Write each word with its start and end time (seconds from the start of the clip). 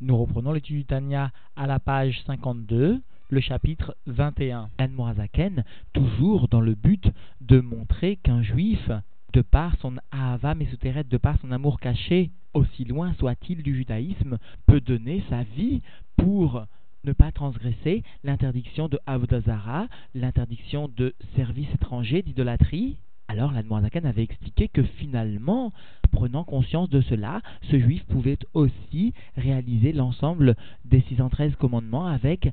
Nous 0.00 0.16
reprenons 0.16 0.52
l'étude 0.52 0.76
du 0.76 0.84
Tanya 0.84 1.32
à 1.56 1.66
la 1.66 1.80
page 1.80 2.22
52, 2.24 3.02
le 3.30 3.40
chapitre 3.40 3.96
21. 4.06 4.70
Morazaken, 4.90 5.64
toujours 5.92 6.46
dans 6.46 6.60
le 6.60 6.76
but 6.76 7.10
de 7.40 7.58
montrer 7.58 8.14
qu'un 8.14 8.42
juif, 8.42 8.92
de 9.32 9.42
par 9.42 9.76
son 9.78 9.96
ahava 10.12 10.54
mesuteret, 10.54 11.02
de 11.02 11.16
par 11.16 11.36
son 11.40 11.50
amour 11.50 11.80
caché, 11.80 12.30
aussi 12.54 12.84
loin 12.84 13.12
soit-il 13.14 13.64
du 13.64 13.74
judaïsme, 13.74 14.38
peut 14.66 14.80
donner 14.80 15.24
sa 15.30 15.42
vie 15.42 15.82
pour 16.16 16.64
ne 17.02 17.12
pas 17.12 17.32
transgresser 17.32 18.04
l'interdiction 18.22 18.88
de 18.88 19.00
Avodazara, 19.04 19.88
l'interdiction 20.14 20.88
de 20.96 21.12
service 21.34 21.74
étranger, 21.74 22.22
d'idolâtrie, 22.22 22.98
alors 23.28 23.52
la 23.52 23.62
Zaken 23.62 24.06
avait 24.06 24.22
expliqué 24.22 24.68
que 24.68 24.82
finalement, 24.82 25.72
prenant 26.12 26.44
conscience 26.44 26.88
de 26.88 27.02
cela, 27.02 27.42
ce 27.70 27.78
juif 27.78 28.04
pouvait 28.06 28.38
aussi 28.54 29.12
réaliser 29.36 29.92
l'ensemble 29.92 30.56
des 30.86 31.02
613 31.02 31.54
commandements 31.56 32.06
avec 32.06 32.50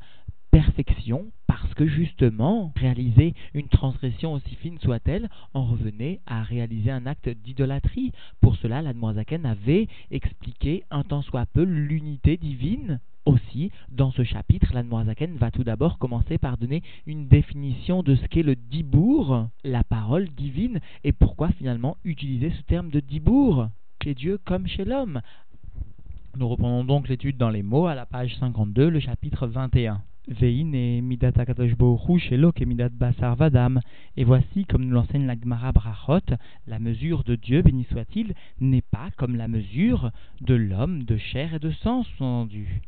perfection, 0.51 1.25
parce 1.47 1.73
que 1.73 1.87
justement, 1.87 2.71
réaliser 2.75 3.33
une 3.53 3.67
transgression 3.67 4.33
aussi 4.33 4.55
fine 4.55 4.77
soit-elle, 4.79 5.29
en 5.53 5.65
revenait 5.65 6.19
à 6.25 6.43
réaliser 6.43 6.91
un 6.91 7.05
acte 7.05 7.29
d'idolâtrie. 7.29 8.11
Pour 8.41 8.55
cela, 8.57 8.81
la 8.81 8.93
Zaken 9.13 9.45
avait 9.45 9.87
expliqué 10.11 10.83
un 10.91 11.03
tant 11.03 11.21
soit 11.21 11.45
peu 11.45 11.63
l'unité 11.63 12.37
divine 12.37 12.99
aussi, 13.25 13.71
dans 13.89 14.11
ce 14.11 14.23
chapitre, 14.23 14.73
l'Anmoazaken 14.73 15.35
va 15.37 15.51
tout 15.51 15.63
d'abord 15.63 15.97
commencer 15.97 16.37
par 16.37 16.57
donner 16.57 16.83
une 17.05 17.27
définition 17.27 18.03
de 18.03 18.15
ce 18.15 18.25
qu'est 18.27 18.43
le 18.43 18.55
dibour, 18.55 19.47
la 19.63 19.83
parole 19.83 20.29
divine, 20.29 20.79
et 21.03 21.11
pourquoi 21.11 21.49
finalement 21.49 21.97
utiliser 22.03 22.51
ce 22.51 22.61
terme 22.63 22.89
de 22.89 22.99
dibour 22.99 23.67
chez 24.03 24.13
Dieu 24.13 24.39
comme 24.45 24.67
chez 24.67 24.85
l'homme. 24.85 25.21
Nous 26.37 26.47
reprenons 26.47 26.83
donc 26.83 27.07
l'étude 27.07 27.37
dans 27.37 27.49
les 27.49 27.63
mots 27.63 27.87
à 27.87 27.95
la 27.95 28.05
page 28.05 28.35
52, 28.39 28.89
le 28.89 28.99
chapitre 28.99 29.47
21. 29.47 30.01
Vein 30.27 30.73
et 30.73 31.01
midat 31.01 31.31
et 31.35 32.65
midat 32.65 32.89
basar 32.89 33.35
vadam. 33.35 33.79
Et 34.17 34.23
voici, 34.23 34.65
comme 34.65 34.85
nous 34.85 34.93
l'enseigne 34.93 35.25
la 35.25 35.39
Gemara 35.39 35.71
Brachot, 35.71 36.35
la 36.67 36.79
mesure 36.79 37.23
de 37.23 37.35
Dieu, 37.35 37.61
béni 37.61 37.85
soit-il, 37.91 38.33
n'est 38.59 38.81
pas 38.81 39.09
comme 39.17 39.35
la 39.35 39.47
mesure 39.47 40.11
de 40.41 40.55
l'homme 40.55 41.03
de 41.03 41.17
chair 41.17 41.53
et 41.53 41.59
de 41.59 41.71
sang, 41.71 42.03
sous-entendu 42.03 42.81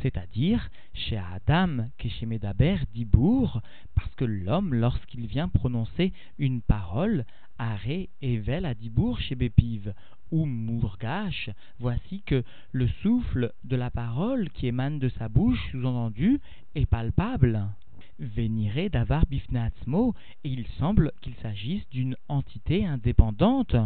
c'est-à-dire 0.00 0.70
chez 0.94 1.16
Adam 1.16 1.88
chez 2.08 2.26
Medaber 2.26 2.78
Dibour, 2.92 3.60
parce 3.94 4.14
que 4.16 4.24
l'homme, 4.24 4.74
lorsqu'il 4.74 5.26
vient 5.26 5.48
prononcer 5.48 6.12
une 6.38 6.60
parole, 6.60 7.24
Aré 7.58 8.08
Evel 8.20 8.64
à 8.64 8.74
Dibour 8.74 9.20
chez 9.20 9.34
Bépiv, 9.34 9.94
ou 10.30 10.46
Mourgache, 10.46 11.50
voici 11.78 12.22
que 12.22 12.42
le 12.72 12.88
souffle 13.02 13.52
de 13.64 13.76
la 13.76 13.90
parole 13.90 14.48
qui 14.50 14.66
émane 14.66 14.98
de 14.98 15.10
sa 15.10 15.28
bouche, 15.28 15.60
sous-entendu, 15.70 16.40
est 16.74 16.86
palpable. 16.86 17.68
Véniré 18.18 18.88
d'avar 18.88 19.26
bifnatsmo, 19.26 20.14
et 20.44 20.48
il 20.48 20.66
semble 20.78 21.12
qu'il 21.20 21.34
s'agisse 21.36 21.88
d'une 21.90 22.16
entité 22.28 22.86
indépendante. 22.86 23.76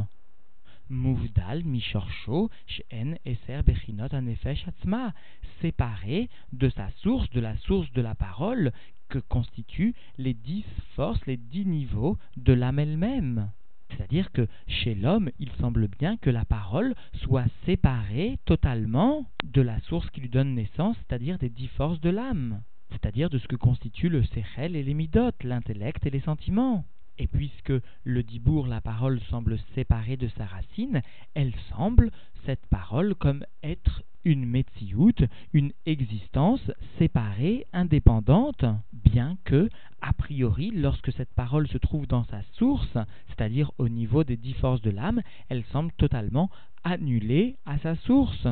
Mouvdal 0.89 1.65
Mishorcho 1.65 2.51
Shen 2.67 3.19
Eser 3.25 3.63
Bechinot 3.63 4.15
Anefesh 4.15 4.67
Atzma, 4.69 5.13
séparé 5.61 6.29
de 6.53 6.69
sa 6.69 6.91
source, 7.03 7.29
de 7.31 7.41
la 7.41 7.57
source 7.59 7.91
de 7.93 8.03
la 8.03 8.15
parole, 8.15 8.73
que 9.09 9.19
constituent 9.19 9.95
les 10.19 10.35
dix 10.35 10.65
forces, 10.95 11.25
les 11.27 11.37
dix 11.37 11.67
niveaux 11.67 12.19
de 12.37 12.53
l'âme 12.53 12.79
elle-même. 12.79 13.51
C'est-à-dire 13.91 14.33
que 14.33 14.47
chez 14.67 14.95
l'homme, 14.95 15.31
il 15.39 15.51
semble 15.61 15.89
bien 15.89 16.17
que 16.17 16.31
la 16.31 16.45
parole 16.45 16.95
soit 17.15 17.47
séparée 17.65 18.39
totalement 18.45 19.27
de 19.45 19.63
la 19.63 19.81
source 19.81 20.11
qui 20.11 20.21
lui 20.21 20.29
donne 20.29 20.55
naissance, 20.55 20.97
c'est-à-dire 20.99 21.39
des 21.39 21.51
dix 21.51 21.69
forces 21.69 22.01
de 22.01 22.11
l'âme, 22.11 22.63
c'est-à-dire 22.91 23.31
de 23.31 23.39
ce 23.39 23.47
que 23.47 23.57
constituent 23.57 24.09
le 24.09 24.25
sechel 24.25 24.77
et 24.77 24.83
les 24.83 24.95
midot, 24.95 25.31
l'intellect 25.43 26.05
et 26.05 26.11
les 26.11 26.21
sentiments. 26.21 26.85
Et 27.19 27.27
puisque 27.27 27.73
le 28.05 28.23
dibour, 28.23 28.67
la 28.67 28.81
parole, 28.81 29.21
semble 29.31 29.59
séparée 29.75 30.17
de 30.17 30.29
sa 30.37 30.45
racine, 30.45 31.03
elle 31.35 31.55
semble, 31.71 32.11
cette 32.45 32.67
parole, 32.67 33.15
comme 33.15 33.45
être 33.63 34.03
une 34.27 34.45
metziout, 34.45 35.15
une 35.53 35.73
existence 35.87 36.73
séparée, 36.99 37.67
indépendante, 37.73 38.65
bien 38.93 39.39
que, 39.45 39.71
a 40.01 40.13
priori, 40.13 40.73
lorsque 40.73 41.13
cette 41.13 41.33
parole 41.33 41.69
se 41.69 41.79
trouve 41.79 42.07
dans 42.09 42.25
sa 42.25 42.43
source, 42.55 42.99
c'est-à-dire 43.29 43.71
au 43.79 43.89
niveau 43.89 44.25
des 44.25 44.37
dix 44.37 44.55
forces 44.55 44.83
de 44.83 44.91
l'âme, 44.91 45.23
elle 45.49 45.65
semble 45.73 45.93
totalement 45.93 46.51
annulée 46.83 47.57
à 47.67 47.79
sa 47.79 47.95
source. 47.95 48.49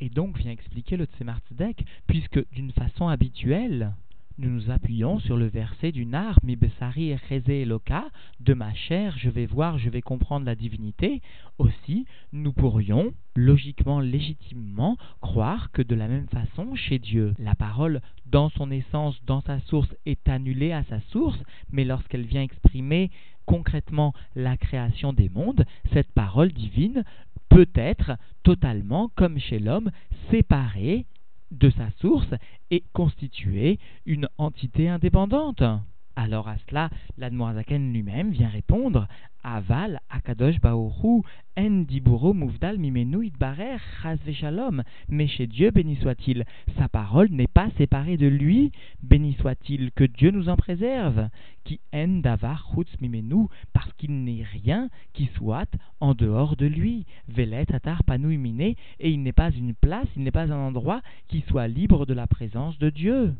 Et 0.00 0.08
donc 0.08 0.36
vient 0.36 0.50
expliquer 0.50 0.96
le 0.96 1.04
Tzemar 1.04 1.40
puisque 2.08 2.44
d'une 2.50 2.72
façon 2.72 3.06
habituelle, 3.06 3.94
nous 4.38 4.50
nous 4.50 4.70
appuyons 4.70 5.18
sur 5.20 5.36
le 5.36 5.46
verset 5.46 5.92
du 5.92 6.06
Nar, 6.06 6.38
Mi 6.42 6.56
Besari 6.56 7.16
Eloka, 7.48 8.04
de 8.40 8.54
ma 8.54 8.72
chair, 8.74 9.14
je 9.18 9.28
vais 9.28 9.46
voir, 9.46 9.78
je 9.78 9.90
vais 9.90 10.00
comprendre 10.00 10.46
la 10.46 10.54
divinité. 10.54 11.20
Aussi, 11.58 12.06
nous 12.32 12.52
pourrions, 12.52 13.12
logiquement, 13.36 14.00
légitimement, 14.00 14.96
croire 15.20 15.70
que 15.72 15.82
de 15.82 15.94
la 15.94 16.08
même 16.08 16.28
façon, 16.28 16.74
chez 16.74 16.98
Dieu, 16.98 17.34
la 17.38 17.54
parole, 17.54 18.00
dans 18.26 18.48
son 18.50 18.70
essence, 18.70 19.20
dans 19.26 19.42
sa 19.42 19.60
source, 19.60 19.94
est 20.06 20.28
annulée 20.28 20.72
à 20.72 20.84
sa 20.84 21.00
source, 21.10 21.38
mais 21.70 21.84
lorsqu'elle 21.84 22.26
vient 22.26 22.42
exprimer 22.42 23.10
concrètement 23.44 24.14
la 24.34 24.56
création 24.56 25.12
des 25.12 25.28
mondes, 25.28 25.64
cette 25.92 26.12
parole 26.12 26.52
divine 26.52 27.04
peut 27.48 27.68
être 27.74 28.12
totalement, 28.44 29.10
comme 29.14 29.38
chez 29.38 29.58
l'homme, 29.58 29.90
séparée 30.30 31.04
de 31.52 31.70
sa 31.70 31.90
source 32.00 32.34
et 32.70 32.82
constituer 32.92 33.78
une 34.06 34.28
entité 34.38 34.88
indépendante. 34.88 35.62
Alors 36.14 36.48
à 36.48 36.56
cela, 36.68 36.90
l'Admorazaken 37.16 37.92
lui-même 37.92 38.30
vient 38.32 38.48
répondre 38.48 39.08
Aval 39.44 40.00
Akadosh 40.10 40.60
Baoru 40.60 41.22
En 41.56 41.70
Diburo 41.82 42.34
Mouvdal 42.34 42.78
Mimenu 42.78 43.26
Idbarer 43.26 43.78
Shalom. 44.32 44.82
Mais 45.08 45.26
chez 45.26 45.46
Dieu, 45.46 45.70
béni 45.70 45.96
soit-il, 45.96 46.44
sa 46.78 46.88
parole 46.88 47.28
n'est 47.30 47.46
pas 47.46 47.70
séparée 47.78 48.16
de 48.16 48.26
lui, 48.26 48.72
béni 49.02 49.34
soit-il, 49.40 49.90
que 49.92 50.04
Dieu 50.04 50.30
nous 50.30 50.48
en 50.48 50.56
préserve. 50.56 51.28
Qui 51.64 51.80
En 51.94 52.20
Davar 52.20 52.70
Chutz 52.74 53.00
Mimenu, 53.00 53.46
parce 53.72 53.92
qu'il 53.94 54.22
n'est 54.24 54.44
rien 54.44 54.90
qui 55.14 55.30
soit 55.36 55.70
en 56.00 56.14
dehors 56.14 56.56
de 56.56 56.66
lui. 56.66 57.06
Velet 57.28 57.72
Atar 57.74 58.04
Panu 58.04 58.32
et 59.00 59.10
il 59.10 59.22
n'est 59.22 59.32
pas 59.32 59.50
une 59.50 59.74
place, 59.74 60.08
il 60.16 60.24
n'est 60.24 60.30
pas 60.30 60.52
un 60.52 60.68
endroit 60.68 61.00
qui 61.28 61.40
soit 61.48 61.68
libre 61.68 62.06
de 62.06 62.14
la 62.14 62.26
présence 62.26 62.78
de 62.78 62.90
Dieu 62.90 63.34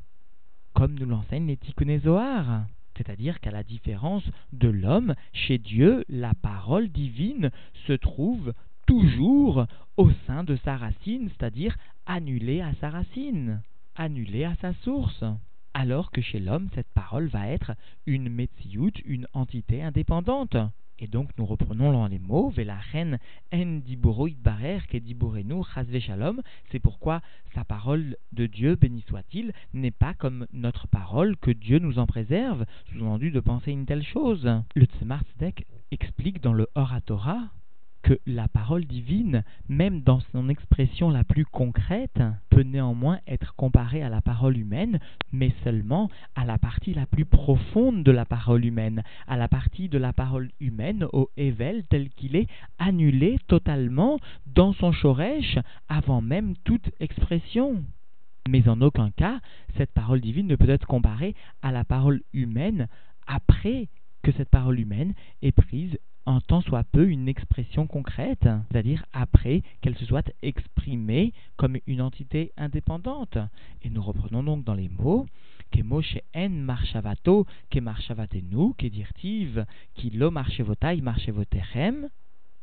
comme 0.75 0.95
nous 0.99 1.07
l'enseigne 1.07 1.47
les 1.47 1.57
Zohar. 2.01 2.67
C'est-à-dire 2.97 3.41
qu'à 3.41 3.51
la 3.51 3.63
différence 3.63 4.25
de 4.53 4.69
l'homme, 4.69 5.15
chez 5.33 5.59
Dieu, 5.59 6.05
la 6.09 6.35
parole 6.35 6.89
divine 6.89 7.51
se 7.87 7.93
trouve 7.93 8.53
toujours 8.87 9.67
au 9.97 10.11
sein 10.27 10.45
de 10.45 10.57
sa 10.57 10.77
racine, 10.77 11.31
c'est-à-dire 11.31 11.77
annulée 12.07 12.61
à 12.61 12.75
sa 12.81 12.91
racine, 12.91 13.63
annulée 13.97 14.45
à 14.45 14.55
sa 14.57 14.73
source. 14.85 15.25
Alors 15.75 16.11
que 16.11 16.21
chez 16.21 16.39
l'homme, 16.39 16.69
cette 16.75 16.93
parole 16.93 17.29
va 17.29 17.49
être 17.49 17.73
une 18.07 18.29
metsiout, 18.29 18.93
une 19.07 19.27
entité 19.33 19.83
indépendante. 19.83 20.57
Et 20.99 21.07
donc 21.07 21.31
nous 21.39 21.47
reprenons 21.47 22.07
les 22.07 22.19
mots, 22.19 22.51
Velachen 22.51 23.19
en 23.53 23.81
diburoid 23.85 24.31
barer 24.43 24.81
ke 24.89 24.99
diburenu 24.99 25.63
shalom. 26.01 26.43
C'est 26.71 26.79
pourquoi 26.79 27.23
sa 27.55 27.65
parole 27.65 28.17
de 28.33 28.47
Dieu, 28.47 28.77
béni 28.77 29.03
soit-il, 29.09 29.53
n'est 29.73 29.91
pas 29.91 30.15
comme 30.15 30.47
notre 30.53 30.87
parole 30.89 31.37
que 31.37 31.51
Dieu 31.51 31.79
nous 31.79 31.99
en 31.99 32.07
préserve, 32.07 32.65
sous-entendu 32.93 33.31
de 33.31 33.41
penser 33.41 33.73
une 33.73 33.87
telle 33.87 34.05
chose. 34.05 34.49
Le 34.75 34.85
Tzemar 34.85 35.23
explique 35.91 36.41
dans 36.41 36.53
le 36.53 36.69
Oratora 36.75 37.51
que 38.03 38.19
la 38.27 38.49
parole 38.49 38.85
divine, 38.85 39.45
même 39.69 40.01
dans 40.01 40.21
son 40.33 40.49
expression 40.49 41.11
la 41.11 41.25
plus 41.25 41.45
concrète, 41.45 42.21
peut 42.51 42.63
néanmoins 42.63 43.21
être 43.27 43.55
comparée 43.55 44.03
à 44.03 44.09
la 44.09 44.21
parole 44.21 44.57
humaine, 44.57 44.99
mais 45.33 45.53
seulement 45.65 46.11
à 46.35 46.45
la 46.45 46.59
partie 46.59 46.95
la 46.95 47.07
plus 47.07 47.25
profonde 47.25 48.03
de 48.03 48.11
la 48.11 48.25
parole 48.25 48.65
humaine, 48.65 49.03
à 49.27 49.37
la 49.37 49.49
partie 49.49 49.89
de 49.89 49.99
la 49.99 50.13
parole 50.13 50.51
humaine, 50.61 51.07
au 51.13 51.31
Evel 51.37 51.85
tel 51.89 52.11
qu'il 52.11 52.37
est 52.37 52.49
annulé 52.79 53.39
totalement 53.47 54.19
dans 54.47 54.73
son 54.73 54.93
Shoresh 54.93 55.59
avant 55.89 56.21
même 56.21 56.55
toute 56.65 56.91
expression. 57.01 57.85
Mais 58.49 58.69
en 58.69 58.81
aucun 58.81 59.11
cas, 59.11 59.41
cette 59.77 59.93
parole 59.93 60.21
divine 60.21 60.49
ne 60.49 60.57
peut 60.57 60.69
être 60.69 60.87
comparée 60.87 61.35
à 61.63 61.71
la 61.71 61.85
parole 61.85 62.23
humaine 62.33 62.89
après 63.27 63.89
que 64.23 64.33
cette 64.33 64.51
parole 64.51 64.81
humaine 64.81 65.15
est 65.43 65.53
prise 65.53 65.97
en 66.27 66.41
tant 66.41 66.61
soit 66.61 66.85
peu 66.85 67.09
une 67.09 67.29
expression 67.29 67.87
concrète, 67.87 68.49
c'est-à-dire 68.71 69.05
après 69.13 69.63
qu'elle 69.81 69.97
se 69.97 70.05
soit 70.05 70.31
exprimée 70.43 71.33
comme 71.57 71.79
une 71.87 72.01
entité 72.01 72.53
indépendante. 72.57 73.39
Et 73.83 73.91
nous 73.91 74.03
reprenons 74.03 74.43
donc 74.43 74.65
dans 74.65 74.75
les 74.75 74.89
mots 74.89 75.27
que 75.73 75.83
Moshe 75.83 76.19
en 76.35 76.51
marchavato, 76.51 77.47
qui 77.71 77.81
lo 80.11 80.31
marchevotai 80.31 81.01
marchevotechem, 81.01 82.09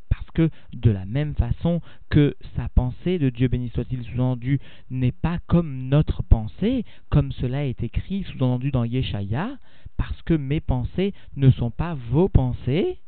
Parce 0.10 0.32
que 0.32 0.50
de 0.74 0.92
la 0.92 1.06
même 1.06 1.36
façon 1.36 1.82
que 2.10 2.36
sa 2.56 2.70
pensée, 2.70 3.20
de 3.20 3.30
Dieu 3.30 3.48
béni 3.48 3.70
soit-il 3.70 4.04
sous-entendu, 4.04 4.60
n'est 4.90 5.12
pas 5.12 5.40
comme 5.48 5.90
notre 5.90 6.24
pensée, 6.24 6.86
comme 7.10 7.32
cela 7.34 7.66
est 7.66 7.84
écrit 7.84 8.24
sous-entendu 8.24 8.72
dans 8.72 8.86
Yeshaya, 8.86 9.58
parce 9.98 10.22
que 10.22 10.34
mes 10.34 10.62
pensées 10.62 11.14
ne 11.36 11.52
sont 11.52 11.72
pas 11.72 11.96
vos 11.96 12.30
pensées, 12.30 13.00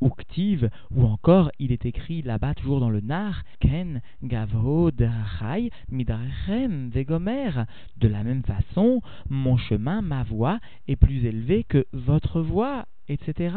ou 0.00 0.10
ou 0.94 1.04
encore 1.04 1.50
il 1.58 1.72
est 1.72 1.86
écrit 1.86 2.22
là-bas 2.22 2.54
toujours 2.54 2.80
dans 2.80 2.90
le 2.90 3.00
Nar, 3.00 3.42
Ken, 3.60 4.00
Gavro, 4.22 4.90
Derachai, 4.90 5.70
Midrachem, 5.90 6.90
Vegomer. 6.90 7.50
De 7.96 8.08
la 8.08 8.22
même 8.22 8.42
façon, 8.42 9.00
mon 9.28 9.56
chemin, 9.56 10.02
ma 10.02 10.22
voix, 10.22 10.58
est 10.88 10.96
plus 10.96 11.24
élevé 11.24 11.64
que 11.64 11.86
votre 11.92 12.40
voix, 12.40 12.86
etc. 13.08 13.56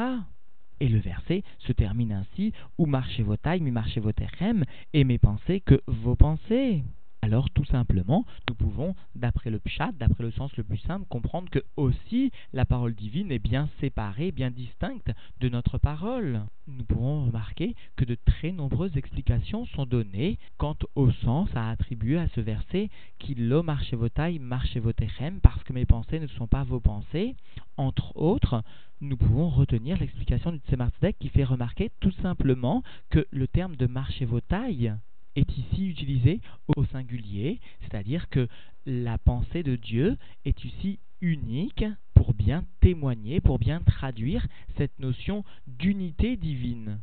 Et 0.79 0.87
le 0.87 0.99
verset 0.99 1.43
se 1.59 1.73
termine 1.73 2.13
ainsi, 2.13 2.53
ou 2.77 2.85
marchez 2.85 3.23
vos 3.23 3.37
tailles, 3.37 3.61
mi 3.61 3.71
marchez 3.71 3.99
vos 3.99 4.11
et 4.93 5.03
mes 5.03 5.17
pensées 5.17 5.59
que 5.59 5.81
vos 5.87 6.15
pensées. 6.15 6.83
Alors 7.21 7.49
tout 7.49 7.65
simplement, 7.65 8.25
nous 8.47 8.55
pouvons, 8.55 8.95
d'après 9.13 9.49
le 9.49 9.59
pshat, 9.59 9.91
d'après 9.99 10.23
le 10.23 10.31
sens 10.31 10.55
le 10.55 10.63
plus 10.63 10.77
simple, 10.77 11.05
comprendre 11.09 11.49
que 11.49 11.63
aussi 11.75 12.31
la 12.53 12.65
parole 12.65 12.95
divine 12.95 13.31
est 13.31 13.39
bien 13.39 13.69
séparée, 13.81 14.31
bien 14.31 14.51
distincte 14.51 15.11
de 15.41 15.49
notre 15.49 15.77
parole. 15.77 16.45
Nous 16.67 16.85
pourrons 16.85 17.25
remarquer 17.25 17.75
que 17.97 18.05
de 18.05 18.15
très 18.25 18.51
nombreuses 18.51 18.95
explications 18.95 19.65
sont 19.65 19.85
données 19.85 20.37
quant 20.57 20.77
au 20.95 21.11
sens 21.11 21.49
à 21.55 21.69
attribuer 21.69 22.17
à 22.17 22.29
ce 22.29 22.41
verset 22.41 22.89
qui 23.17 23.35
lo 23.35 23.63
marche 23.63 23.93
votai 23.93 24.39
marche 24.39 24.77
voterem 24.77 25.41
parce 25.41 25.63
que 25.63 25.73
mes 25.73 25.85
pensées 25.85 26.19
ne 26.19 26.27
sont 26.27 26.47
pas 26.47 26.63
vos 26.63 26.79
pensées. 26.79 27.35
Entre 27.75 28.15
autres, 28.15 28.63
nous 29.01 29.17
pouvons 29.17 29.49
retenir 29.49 29.97
l'explication 29.97 30.51
du 30.51 30.59
Tzemar 30.59 30.91
qui 31.19 31.29
fait 31.29 31.43
remarquer 31.43 31.91
tout 31.99 32.13
simplement 32.21 32.81
que 33.09 33.27
le 33.31 33.47
terme 33.47 33.75
de 33.75 33.87
marche 33.87 34.21
votai 34.21 34.91
est 35.35 35.57
ici 35.57 35.87
utilisé 35.87 36.41
au 36.75 36.85
singulier, 36.85 37.59
c'est-à-dire 37.81 38.29
que 38.29 38.47
la 38.85 39.17
pensée 39.17 39.63
de 39.63 39.75
Dieu 39.75 40.17
est 40.45 40.63
ici 40.63 40.99
unique 41.21 41.85
pour 42.13 42.33
bien 42.33 42.63
témoigner, 42.81 43.39
pour 43.39 43.59
bien 43.59 43.81
traduire 43.81 44.47
cette 44.77 44.97
notion 44.99 45.43
d'unité 45.67 46.37
divine. 46.37 46.99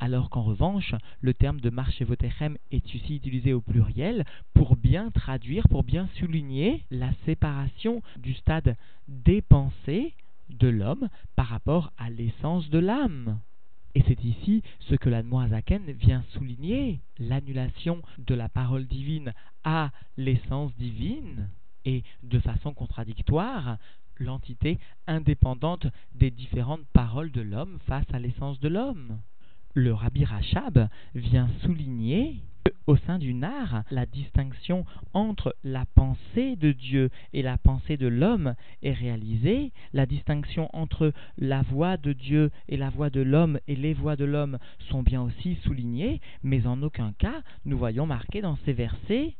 Alors 0.00 0.30
qu'en 0.30 0.42
revanche, 0.42 0.94
le 1.20 1.32
terme 1.32 1.60
de 1.60 1.70
Marchevotechem 1.70 2.58
est 2.72 2.94
ici 2.94 3.16
utilisé 3.16 3.52
au 3.52 3.60
pluriel 3.60 4.24
pour 4.52 4.74
bien 4.74 5.12
traduire, 5.12 5.68
pour 5.68 5.84
bien 5.84 6.08
souligner 6.18 6.84
la 6.90 7.12
séparation 7.24 8.02
du 8.18 8.34
stade 8.34 8.76
des 9.06 9.42
pensées 9.42 10.14
de 10.50 10.68
l'homme 10.68 11.08
par 11.36 11.46
rapport 11.46 11.92
à 11.98 12.10
l'essence 12.10 12.68
de 12.68 12.78
l'âme. 12.78 13.38
Et 13.94 14.02
c'est 14.08 14.24
ici 14.24 14.62
ce 14.80 14.94
que 14.94 15.08
la 15.08 15.22
Zaken 15.22 15.92
vient 15.92 16.24
souligner, 16.30 17.00
l'annulation 17.18 18.02
de 18.18 18.34
la 18.34 18.48
parole 18.48 18.86
divine 18.86 19.34
à 19.64 19.90
l'essence 20.16 20.74
divine, 20.76 21.48
et 21.84 22.02
de 22.22 22.38
façon 22.38 22.72
contradictoire, 22.72 23.76
l'entité 24.16 24.78
indépendante 25.06 25.86
des 26.14 26.30
différentes 26.30 26.86
paroles 26.92 27.32
de 27.32 27.40
l'homme 27.40 27.78
face 27.86 28.06
à 28.12 28.18
l'essence 28.18 28.60
de 28.60 28.68
l'homme. 28.68 29.18
Le 29.74 29.94
Rabbi 29.94 30.26
Rachab 30.26 30.88
vient 31.14 31.48
souligner 31.62 32.42
au 32.86 32.96
sein 32.96 33.18
du 33.18 33.32
nar, 33.32 33.84
la 33.90 34.04
distinction 34.04 34.84
entre 35.14 35.56
la 35.64 35.86
pensée 35.94 36.56
de 36.56 36.72
Dieu 36.72 37.08
et 37.32 37.40
la 37.40 37.56
pensée 37.56 37.96
de 37.96 38.06
l'homme 38.06 38.54
est 38.82 38.92
réalisée, 38.92 39.72
la 39.94 40.04
distinction 40.04 40.68
entre 40.74 41.12
la 41.38 41.62
voix 41.62 41.96
de 41.96 42.12
Dieu 42.12 42.50
et 42.68 42.76
la 42.76 42.90
voix 42.90 43.08
de 43.08 43.22
l'homme 43.22 43.58
et 43.66 43.74
les 43.74 43.94
voix 43.94 44.14
de 44.14 44.26
l'homme 44.26 44.58
sont 44.90 45.02
bien 45.02 45.22
aussi 45.22 45.56
soulignées, 45.64 46.20
mais 46.42 46.66
en 46.66 46.82
aucun 46.82 47.12
cas 47.12 47.42
nous 47.64 47.78
voyons 47.78 48.04
marqué 48.04 48.42
dans 48.42 48.56
ces 48.66 48.74
versets 48.74 49.36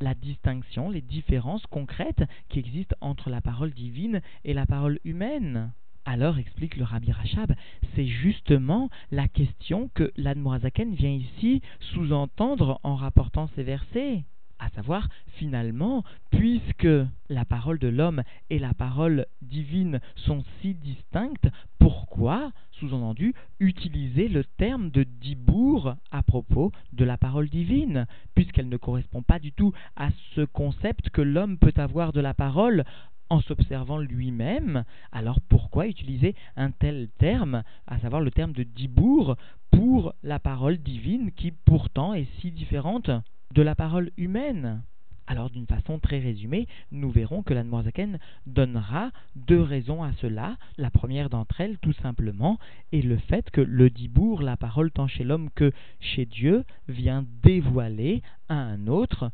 la 0.00 0.14
distinction, 0.14 0.90
les 0.90 1.02
différences 1.02 1.66
concrètes 1.66 2.22
qui 2.48 2.60
existent 2.60 2.96
entre 3.00 3.30
la 3.30 3.40
parole 3.40 3.72
divine 3.72 4.20
et 4.44 4.54
la 4.54 4.66
parole 4.66 5.00
humaine. 5.04 5.72
Alors, 6.04 6.38
explique 6.38 6.76
le 6.76 6.84
Rabbi 6.84 7.12
Rachab, 7.12 7.54
c'est 7.94 8.06
justement 8.06 8.90
la 9.12 9.28
question 9.28 9.88
que 9.94 10.12
l'Admorazaken 10.16 10.94
vient 10.94 11.12
ici 11.12 11.62
sous-entendre 11.78 12.80
en 12.82 12.96
rapportant 12.96 13.48
ces 13.54 13.62
versets. 13.62 14.24
À 14.58 14.68
savoir, 14.70 15.08
finalement, 15.34 16.04
puisque 16.30 16.88
la 17.28 17.44
parole 17.44 17.78
de 17.78 17.88
l'homme 17.88 18.22
et 18.48 18.58
la 18.60 18.74
parole 18.74 19.26
divine 19.42 20.00
sont 20.14 20.44
si 20.60 20.74
distinctes, 20.74 21.48
pourquoi, 21.80 22.52
sous-entendu, 22.72 23.34
utiliser 23.58 24.28
le 24.28 24.44
terme 24.44 24.90
de 24.90 25.02
dibour 25.04 25.96
à 26.12 26.22
propos 26.22 26.70
de 26.92 27.04
la 27.04 27.16
parole 27.16 27.48
divine, 27.48 28.06
puisqu'elle 28.34 28.68
ne 28.68 28.76
correspond 28.76 29.22
pas 29.22 29.40
du 29.40 29.52
tout 29.52 29.72
à 29.96 30.10
ce 30.34 30.42
concept 30.42 31.10
que 31.10 31.22
l'homme 31.22 31.58
peut 31.58 31.74
avoir 31.76 32.12
de 32.12 32.20
la 32.20 32.34
parole 32.34 32.84
en 33.32 33.40
s'observant 33.40 33.96
lui-même, 33.96 34.84
alors 35.10 35.40
pourquoi 35.40 35.86
utiliser 35.86 36.34
un 36.54 36.70
tel 36.70 37.08
terme, 37.16 37.62
à 37.86 37.98
savoir 37.98 38.20
le 38.20 38.30
terme 38.30 38.52
de 38.52 38.62
dibour, 38.62 39.36
pour 39.70 40.12
la 40.22 40.38
parole 40.38 40.76
divine 40.76 41.32
qui 41.32 41.50
pourtant 41.50 42.12
est 42.12 42.28
si 42.40 42.50
différente 42.50 43.10
de 43.54 43.62
la 43.62 43.74
parole 43.74 44.10
humaine? 44.18 44.82
Alors 45.26 45.48
d'une 45.48 45.66
façon 45.66 45.98
très 45.98 46.18
résumée, 46.18 46.66
nous 46.90 47.10
verrons 47.10 47.42
que 47.42 47.54
l'Anmoisaken 47.54 48.18
donnera 48.44 49.12
deux 49.34 49.62
raisons 49.62 50.02
à 50.02 50.12
cela. 50.20 50.58
La 50.76 50.90
première 50.90 51.30
d'entre 51.30 51.62
elles, 51.62 51.78
tout 51.78 51.94
simplement, 51.94 52.58
est 52.92 53.00
le 53.00 53.16
fait 53.16 53.50
que 53.50 53.62
le 53.62 53.88
dibour, 53.88 54.42
la 54.42 54.58
parole 54.58 54.90
tant 54.90 55.06
chez 55.06 55.24
l'homme 55.24 55.48
que 55.54 55.72
chez 56.00 56.26
Dieu, 56.26 56.64
vient 56.86 57.24
dévoiler 57.42 58.20
à 58.50 58.56
un 58.56 58.88
autre 58.88 59.30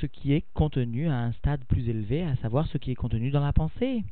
ce 0.00 0.06
qui 0.06 0.32
est 0.32 0.44
contenu 0.54 1.08
à 1.08 1.18
un 1.18 1.32
stade 1.32 1.64
plus 1.64 1.88
élevé, 1.88 2.22
à 2.22 2.36
savoir 2.36 2.66
ce 2.68 2.78
qui 2.78 2.90
est 2.90 2.96
contenu 2.96 3.30
dans 3.30 3.44
la 3.44 3.52
pensée. 3.52 4.04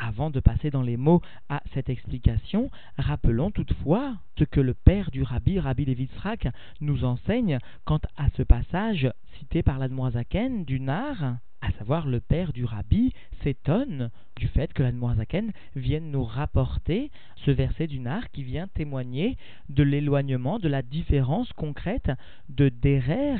Avant 0.00 0.30
de 0.30 0.38
passer 0.38 0.70
dans 0.70 0.82
les 0.82 0.96
mots 0.96 1.20
à 1.48 1.60
cette 1.74 1.88
explication, 1.88 2.70
rappelons 2.98 3.50
toutefois 3.50 4.14
ce 4.38 4.44
que 4.44 4.60
le 4.60 4.74
père 4.74 5.10
du 5.10 5.24
rabbi, 5.24 5.58
Rabbi 5.58 5.84
Levitzrak, 5.84 6.48
nous 6.80 7.04
enseigne 7.04 7.58
quant 7.84 8.00
à 8.16 8.28
ce 8.36 8.44
passage 8.44 9.10
cité 9.38 9.64
par 9.64 9.78
l'Admoazaken 9.78 10.64
du 10.64 10.78
Nar, 10.78 11.38
à 11.60 11.72
savoir 11.72 12.06
le 12.06 12.20
père 12.20 12.52
du 12.52 12.64
rabbi 12.64 13.12
s'étonne 13.42 14.10
du 14.36 14.46
fait 14.46 14.72
que 14.72 14.84
l'Admoazaken 14.84 15.50
vienne 15.74 16.12
nous 16.12 16.22
rapporter 16.22 17.10
ce 17.44 17.50
verset 17.50 17.88
du 17.88 17.98
Nar 17.98 18.30
qui 18.30 18.44
vient 18.44 18.68
témoigner 18.68 19.36
de 19.68 19.82
l'éloignement, 19.82 20.60
de 20.60 20.68
la 20.68 20.82
différence 20.82 21.52
concrète 21.54 22.12
de 22.48 22.68
derer, 22.68 23.34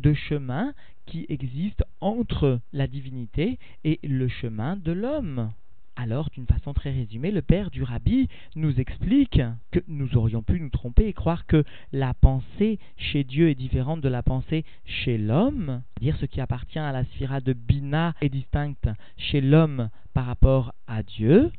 de 0.00 0.14
chemin 0.14 0.72
qui 1.10 1.26
existe 1.28 1.84
entre 2.00 2.60
la 2.72 2.86
divinité 2.86 3.58
et 3.84 3.98
le 4.02 4.28
chemin 4.28 4.76
de 4.76 4.92
l'homme. 4.92 5.50
Alors, 5.96 6.30
d'une 6.30 6.46
façon 6.46 6.74
très 6.74 6.92
résumée, 6.92 7.32
le 7.32 7.42
père 7.42 7.70
du 7.70 7.82
rabbi 7.82 8.28
nous 8.54 8.78
explique 8.78 9.40
que 9.72 9.80
nous 9.88 10.16
aurions 10.16 10.42
pu 10.42 10.60
nous 10.60 10.68
tromper 10.68 11.08
et 11.08 11.12
croire 11.12 11.44
que 11.46 11.64
la 11.92 12.14
pensée 12.14 12.78
chez 12.96 13.24
Dieu 13.24 13.48
est 13.50 13.56
différente 13.56 14.00
de 14.00 14.08
la 14.08 14.22
pensée 14.22 14.64
chez 14.84 15.18
l'homme. 15.18 15.82
Dire 16.00 16.16
ce 16.20 16.26
qui 16.26 16.40
appartient 16.40 16.78
à 16.78 16.92
la 16.92 17.04
sphira 17.04 17.40
de 17.40 17.52
Bina 17.52 18.14
est 18.20 18.28
distinct 18.28 18.94
chez 19.16 19.40
l'homme 19.40 19.88
par 20.14 20.26
rapport 20.26 20.72
à 20.86 21.02
Dieu. 21.02 21.50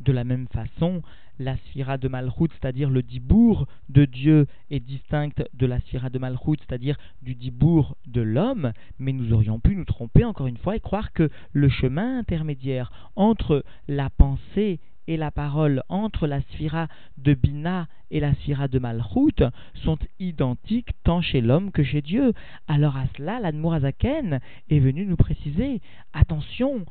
De 0.00 0.10
la 0.10 0.24
même 0.24 0.48
façon, 0.48 1.02
la 1.38 1.56
sphira 1.56 1.98
de 1.98 2.08
Malchut, 2.08 2.48
c'est-à-dire 2.60 2.90
le 2.90 3.02
dibour 3.02 3.66
de 3.88 4.04
Dieu, 4.04 4.46
est 4.70 4.80
distincte 4.80 5.42
de 5.54 5.66
la 5.66 5.80
sphira 5.80 6.10
de 6.10 6.18
Malchut, 6.18 6.58
c'est-à-dire 6.60 6.96
du 7.22 7.34
dibour 7.34 7.96
de 8.06 8.20
l'homme, 8.20 8.72
mais 8.98 9.12
nous 9.12 9.32
aurions 9.32 9.58
pu 9.58 9.76
nous 9.76 9.84
tromper 9.84 10.24
encore 10.24 10.46
une 10.46 10.56
fois 10.56 10.76
et 10.76 10.80
croire 10.80 11.12
que 11.12 11.30
le 11.52 11.68
chemin 11.68 12.18
intermédiaire 12.18 12.92
entre 13.16 13.64
la 13.88 14.10
pensée 14.10 14.80
et 15.06 15.16
la 15.16 15.30
parole 15.30 15.82
entre 15.88 16.26
la 16.26 16.40
sphira 16.40 16.88
de 17.18 17.34
Bina 17.34 17.88
et 18.10 18.20
la 18.20 18.34
sphira 18.34 18.68
de 18.68 18.78
Malchut 18.78 19.44
sont 19.74 19.98
identiques 20.18 20.90
tant 21.02 21.20
chez 21.20 21.40
l'homme 21.40 21.72
que 21.72 21.82
chez 21.82 22.00
Dieu. 22.00 22.32
Alors 22.68 22.96
à 22.96 23.04
cela, 23.16 23.40
l'Admorazaken 23.40 24.40
est 24.70 24.78
venu 24.78 25.04
nous 25.06 25.16
préciser 25.16 25.80
attention, 26.12 26.84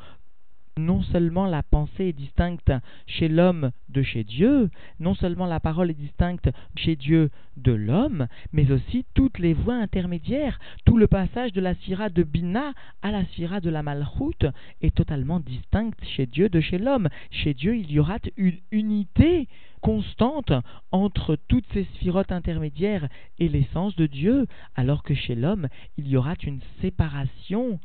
non 0.78 1.02
seulement 1.04 1.46
la 1.46 1.64
pensée 1.64 2.06
est 2.06 2.14
distincte 2.14 2.72
chez 3.06 3.28
l'homme 3.28 3.72
de 3.90 4.02
chez 4.02 4.24
Dieu, 4.24 4.70
non 5.00 5.14
seulement 5.14 5.46
la 5.46 5.60
parole 5.60 5.92
est 5.92 6.00
distincte 6.00 6.50
chez 6.76 6.96
Dieu 6.96 7.30
de 7.58 7.72
l'homme, 7.72 8.28
mais 8.52 8.72
aussi 8.72 9.06
toutes 9.14 9.40
les 9.40 9.54
voies 9.54 9.76
intermédiaires, 9.76 10.60
tout 10.86 10.98
le 10.98 11.08
passage 11.08 11.54
de 11.54 11.62
la 11.62 11.76
sphira 11.76 12.10
de 12.10 12.24
Bina 12.24 12.74
à 13.02 13.12
la 13.12 13.26
sphira 13.26 13.60
de 13.60 13.70
la 13.70 13.84
Malchut 13.84 14.48
est 14.82 14.96
totalement 14.96 15.40
distinct 15.40 15.94
chez 16.04 16.26
Dieu 16.26 16.50
de 16.50 16.60
chez 16.60 16.78
l'homme. 16.78 17.10
Chez 17.32 17.54
Dieu, 17.54 17.76
il 17.78 17.92
y 17.92 18.00
aura 18.00 18.18
une 18.38 18.58
unité 18.72 19.48
constante 19.82 20.54
entre 20.92 21.36
toutes 21.48 21.66
ces 21.74 21.84
sphirotes 21.96 22.32
intermédiaires 22.32 23.08
et 23.38 23.50
l'essence 23.50 23.96
de 23.96 24.08
Dieu, 24.08 24.48
alors 24.76 25.04
que 25.04 25.14
chez 25.14 25.36
l'homme, 25.36 25.68
il 25.98 26.08
y 26.08 26.16
aura 26.16 26.36
une 26.44 26.62
séparation 26.82 27.80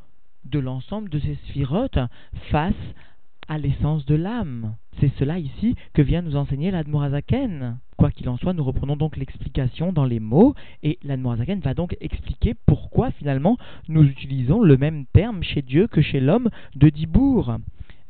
de 0.45 0.59
l'ensemble 0.59 1.09
de 1.09 1.19
ces 1.19 1.35
sphirotes 1.47 1.99
face 2.51 2.73
à 3.47 3.57
l'essence 3.57 4.05
de 4.05 4.15
l'âme. 4.15 4.75
C'est 4.99 5.11
cela 5.17 5.39
ici 5.39 5.75
que 5.93 6.01
vient 6.01 6.21
nous 6.21 6.35
enseigner 6.35 6.71
l'Admorazaken. 6.71 7.79
Quoi 7.99 8.11
qu'il 8.11 8.29
en 8.29 8.37
soit, 8.37 8.53
nous 8.53 8.63
reprenons 8.63 8.95
donc 8.95 9.17
l'explication 9.17 9.91
dans 9.91 10.05
les 10.05 10.21
mots, 10.21 10.55
et 10.83 10.99
l'Anmoazaken 11.03 11.59
va 11.59 11.73
donc 11.73 11.97
expliquer 11.99 12.53
pourquoi 12.65 13.11
finalement 13.11 13.57
nous 13.89 14.03
utilisons 14.03 14.61
le 14.61 14.77
même 14.77 15.05
terme 15.07 15.43
chez 15.43 15.61
Dieu 15.61 15.87
que 15.87 16.01
chez 16.01 16.21
l'homme 16.21 16.49
de 16.75 16.87
Dibour. 16.87 17.57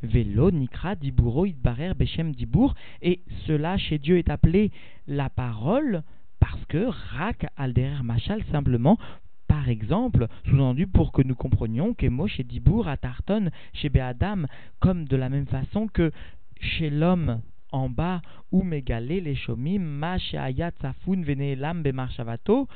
Vélo, 0.04 0.52
Nikra, 0.52 0.94
Diburo, 0.94 1.44
Idbarer, 1.44 1.94
Bechem, 1.94 2.32
Dibour, 2.32 2.76
et 3.02 3.20
cela 3.48 3.78
chez 3.78 3.98
Dieu 3.98 4.18
est 4.18 4.30
appelé 4.30 4.70
la 5.08 5.28
parole, 5.28 6.04
parce 6.38 6.64
que 6.66 6.86
Rak, 6.86 7.46
Alderer, 7.56 8.04
Machal, 8.04 8.44
simplement 8.52 8.96
par 9.50 9.68
exemple, 9.68 10.28
sous-entendu 10.44 10.86
pour 10.86 11.10
que 11.10 11.22
nous 11.22 11.34
comprenions 11.34 11.92
qu'Emo 11.92 12.28
chez 12.28 12.44
Dibour, 12.44 12.86
à 12.86 12.96
Tarton, 12.96 13.50
chez 13.72 13.88
Béadam, 13.88 14.46
comme 14.78 15.06
de 15.06 15.16
la 15.16 15.28
même 15.28 15.46
façon 15.46 15.88
que 15.88 16.12
chez 16.60 16.88
l'homme 16.88 17.40
en 17.72 17.88
bas, 17.88 18.22
ou 18.52 18.62
Mégalé, 18.62 19.20
les 19.20 19.34
Shomim, 19.34 19.80
Ma, 19.80 20.18
Ayat, 20.34 20.70
Safun, 20.80 21.22
Veneelam, 21.22 21.82
Bemarshavato, 21.82 22.68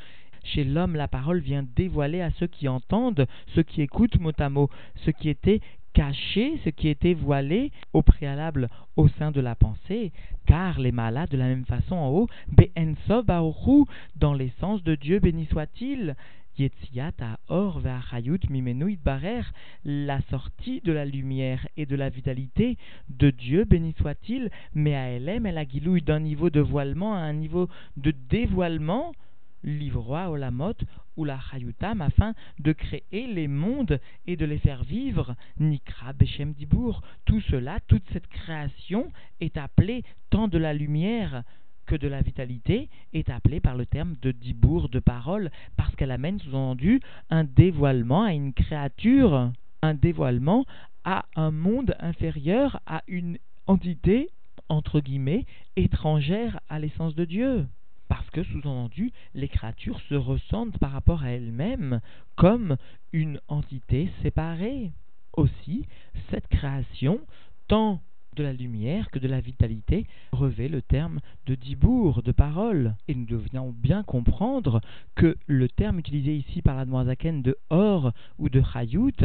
chez 0.42 0.64
l'homme, 0.64 0.96
la 0.96 1.06
parole 1.06 1.38
vient 1.38 1.64
dévoiler 1.76 2.20
à 2.20 2.32
ceux 2.40 2.48
qui 2.48 2.66
entendent, 2.66 3.28
ceux 3.54 3.62
qui 3.62 3.80
écoutent 3.80 4.18
mot 4.18 4.32
à 4.36 4.50
mot, 4.50 4.68
ce 5.04 5.12
qui 5.12 5.28
était 5.28 5.60
caché, 5.92 6.58
ce 6.64 6.70
qui 6.70 6.88
était 6.88 7.14
voilé 7.14 7.70
au 7.92 8.02
préalable 8.02 8.68
au 8.96 9.06
sein 9.06 9.30
de 9.30 9.40
la 9.40 9.54
pensée, 9.54 10.10
car 10.44 10.80
les 10.80 10.90
malades, 10.90 11.30
de 11.30 11.36
la 11.36 11.46
même 11.46 11.66
façon 11.66 11.94
en 11.94 12.08
haut, 12.08 12.26
Be'ensov 12.48 13.26
dans 14.16 14.34
l'essence 14.34 14.82
de 14.82 14.96
Dieu, 14.96 15.20
béni 15.20 15.46
soit-il, 15.46 16.16
La 19.84 20.20
sortie 20.30 20.80
de 20.82 20.92
la 20.92 21.04
lumière 21.04 21.66
et 21.76 21.86
de 21.86 21.96
la 21.96 22.08
vitalité 22.08 22.78
de 23.08 23.30
Dieu, 23.30 23.64
béni 23.64 23.92
soit-il, 23.98 24.50
mais 24.72 24.94
à 24.94 25.10
Elem, 25.10 25.46
elle 25.46 25.58
a 25.58 25.64
d'un 25.64 26.20
niveau 26.20 26.50
de 26.50 26.60
voilement 26.60 27.14
à 27.14 27.18
un 27.18 27.32
niveau 27.32 27.68
de 27.96 28.12
dévoilement, 28.30 29.12
livroa 29.64 30.30
Olamot 30.30 30.74
ou 31.16 31.24
la 31.24 31.40
Chayutam 31.40 32.00
afin 32.00 32.34
de 32.60 32.72
créer 32.72 33.26
les 33.26 33.48
mondes 33.48 34.00
et 34.26 34.36
de 34.36 34.44
les 34.44 34.58
faire 34.58 34.84
vivre. 34.84 35.34
Nikra 35.58 36.12
Beshem 36.12 36.52
Dibour, 36.52 37.02
tout 37.24 37.40
cela, 37.40 37.80
toute 37.88 38.04
cette 38.12 38.28
création 38.28 39.10
est 39.40 39.56
appelée 39.56 40.04
tant 40.30 40.46
de 40.46 40.58
la 40.58 40.72
lumière 40.72 41.42
que 41.84 41.94
de 41.94 42.08
la 42.08 42.22
vitalité 42.22 42.88
est 43.12 43.30
appelée 43.30 43.60
par 43.60 43.76
le 43.76 43.86
terme 43.86 44.16
de 44.22 44.32
dibour, 44.32 44.88
de 44.88 45.00
parole, 45.00 45.50
parce 45.76 45.94
qu'elle 45.96 46.10
amène 46.10 46.40
sous-entendu 46.40 47.00
un 47.30 47.44
dévoilement 47.44 48.24
à 48.24 48.32
une 48.32 48.52
créature, 48.52 49.52
un 49.82 49.94
dévoilement 49.94 50.64
à 51.04 51.26
un 51.36 51.50
monde 51.50 51.94
inférieur, 52.00 52.80
à 52.86 53.02
une 53.06 53.38
entité, 53.66 54.30
entre 54.68 55.00
guillemets, 55.00 55.44
étrangère 55.76 56.60
à 56.68 56.78
l'essence 56.78 57.14
de 57.14 57.24
Dieu. 57.24 57.66
Parce 58.08 58.28
que, 58.30 58.42
sous-entendu, 58.42 59.12
les 59.34 59.48
créatures 59.48 60.00
se 60.08 60.14
ressentent 60.14 60.78
par 60.78 60.92
rapport 60.92 61.22
à 61.22 61.30
elles-mêmes 61.30 62.00
comme 62.36 62.76
une 63.12 63.40
entité 63.48 64.10
séparée. 64.22 64.92
Aussi, 65.36 65.86
cette 66.30 66.48
création, 66.48 67.20
tant 67.66 68.00
de 68.34 68.42
la 68.42 68.52
lumière 68.52 69.10
que 69.10 69.18
de 69.18 69.28
la 69.28 69.40
vitalité 69.40 70.06
revêt 70.32 70.68
le 70.68 70.82
terme 70.82 71.20
de 71.46 71.54
dibour, 71.54 72.22
de 72.22 72.32
parole. 72.32 72.94
Et 73.08 73.14
nous 73.14 73.26
devons 73.26 73.74
bien 73.76 74.02
comprendre 74.02 74.80
que 75.14 75.36
le 75.46 75.68
terme 75.68 75.98
utilisé 75.98 76.36
ici 76.36 76.62
par 76.62 76.76
la 76.76 76.84
Noazaken 76.84 77.42
de 77.42 77.56
or 77.70 78.12
ou 78.38 78.48
de 78.48 78.62
chayut, 78.62 79.24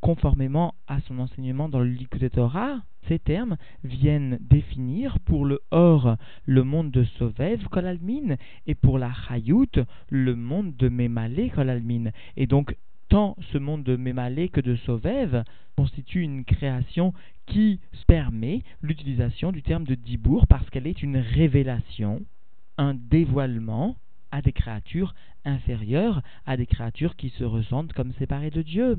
conformément 0.00 0.74
à 0.86 1.00
son 1.00 1.18
enseignement 1.18 1.68
dans 1.68 1.80
le 1.80 1.88
Likutei 1.88 2.30
Torah, 2.30 2.82
ces 3.08 3.18
termes 3.18 3.56
viennent 3.82 4.38
définir 4.40 5.18
pour 5.20 5.44
le 5.44 5.60
or 5.70 6.16
le 6.46 6.64
monde 6.64 6.90
de 6.90 7.04
Sovev 7.18 7.64
Kolalmin 7.70 8.36
et 8.66 8.74
pour 8.74 8.98
la 8.98 9.12
Chayut 9.12 9.80
le 10.08 10.34
monde 10.34 10.76
de 10.76 10.88
Memale 10.88 11.50
Kolalmin. 11.54 12.10
Et 12.36 12.46
donc 12.46 12.76
tant 13.14 13.36
ce 13.52 13.58
monde 13.58 13.84
de 13.84 13.94
Mémalé 13.94 14.48
que 14.48 14.60
de 14.60 14.74
Sovev 14.74 15.44
constitue 15.76 16.22
une 16.22 16.44
création 16.44 17.12
qui 17.46 17.78
permet 18.08 18.64
l'utilisation 18.82 19.52
du 19.52 19.62
terme 19.62 19.84
de 19.84 19.94
Dibour 19.94 20.48
parce 20.48 20.68
qu'elle 20.68 20.88
est 20.88 21.00
une 21.00 21.18
révélation, 21.18 22.22
un 22.76 22.94
dévoilement 22.94 23.94
à 24.32 24.42
des 24.42 24.50
créatures 24.50 25.14
inférieures, 25.44 26.22
à 26.44 26.56
des 26.56 26.66
créatures 26.66 27.14
qui 27.14 27.28
se 27.30 27.44
ressentent 27.44 27.92
comme 27.92 28.12
séparées 28.14 28.50
de 28.50 28.62
Dieu. 28.62 28.98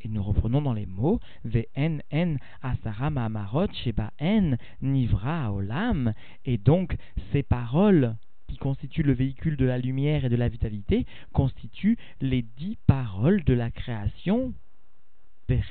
Et 0.00 0.08
nous 0.08 0.22
reprenons 0.22 0.62
dans 0.62 0.72
les 0.72 0.86
mots 0.86 1.20
Vn 1.44 2.38
asara 2.62 3.10
ma'amarot 3.10 3.70
sheba 3.84 4.10
en 4.22 4.56
nivra 4.80 5.52
olam. 5.52 6.14
Et 6.46 6.56
donc 6.56 6.96
ces 7.30 7.42
paroles 7.42 8.16
qui 8.50 8.58
constituent 8.58 9.04
le 9.04 9.12
véhicule 9.12 9.56
de 9.56 9.64
la 9.64 9.78
lumière 9.78 10.24
et 10.24 10.28
de 10.28 10.36
la 10.36 10.48
vitalité 10.48 11.06
constituent 11.32 11.96
les 12.20 12.42
dix 12.42 12.76
paroles 12.86 13.44
de 13.44 13.54
la 13.54 13.70
création. 13.70 14.52
Et 15.48 15.62